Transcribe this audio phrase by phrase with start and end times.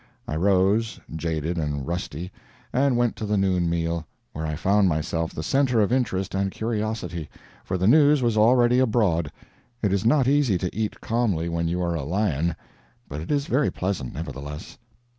[0.27, 2.31] I rose, jaded and rusty,
[2.73, 6.49] and went to the noon meal, where I found myself the center of interest and
[6.49, 7.29] curiosity;
[7.63, 9.31] for the news was already abroad.
[9.83, 12.55] It is not easy to eat calmly when you are a lion;
[13.07, 14.79] but it is very pleasant, nevertheless.